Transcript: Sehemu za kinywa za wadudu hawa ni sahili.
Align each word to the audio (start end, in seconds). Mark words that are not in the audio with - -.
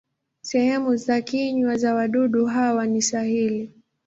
Sehemu 0.41 0.95
za 0.95 1.21
kinywa 1.21 1.77
za 1.77 1.93
wadudu 1.95 2.45
hawa 2.45 2.85
ni 2.85 3.01
sahili. 3.01 3.71